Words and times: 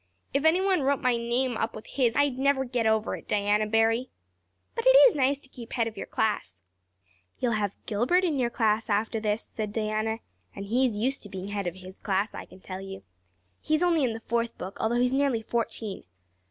If 0.33 0.45
anyone 0.45 0.81
wrote 0.81 0.99
my 1.03 1.15
name 1.15 1.55
up 1.57 1.75
with 1.75 1.85
his 1.85 2.15
I'd 2.15 2.39
never 2.39 2.65
get 2.65 2.87
over 2.87 3.15
it, 3.15 3.27
Diana 3.27 3.67
Barry. 3.67 4.09
But 4.73 4.87
it 4.87 4.97
is 5.07 5.13
nice 5.15 5.37
to 5.37 5.47
keep 5.47 5.73
head 5.73 5.85
of 5.85 5.95
your 5.95 6.07
class." 6.07 6.63
"You'll 7.37 7.51
have 7.51 7.75
Gilbert 7.85 8.23
in 8.23 8.39
your 8.39 8.49
class 8.49 8.89
after 8.89 9.19
this," 9.19 9.43
said 9.43 9.71
Diana, 9.71 10.17
"and 10.55 10.65
he's 10.65 10.97
used 10.97 11.21
to 11.21 11.29
being 11.29 11.49
head 11.49 11.67
of 11.67 11.75
his 11.75 11.99
class, 11.99 12.33
I 12.33 12.45
can 12.45 12.61
tell 12.61 12.81
you. 12.81 13.03
He's 13.61 13.83
only 13.83 14.03
in 14.03 14.13
the 14.13 14.19
fourth 14.19 14.57
book 14.57 14.75
although 14.79 14.95
he's 14.99 15.13
nearly 15.13 15.43
fourteen. 15.43 16.03